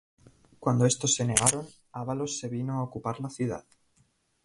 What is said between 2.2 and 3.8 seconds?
se avino a ocupar la ciudad.